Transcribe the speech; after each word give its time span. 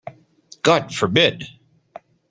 God 0.63 0.91
forbid! 0.95 1.43